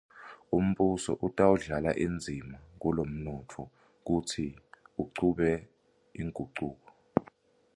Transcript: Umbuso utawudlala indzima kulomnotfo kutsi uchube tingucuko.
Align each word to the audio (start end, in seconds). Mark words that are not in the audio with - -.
Umbuso 0.57 1.11
utawudlala 1.27 1.91
indzima 2.05 2.57
kulomnotfo 2.81 3.61
kutsi 4.05 4.43
uchube 5.03 5.51
tingucuko. 6.13 6.87